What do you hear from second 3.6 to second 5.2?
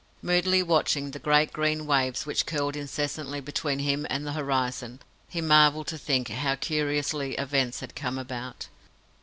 him and the horizon,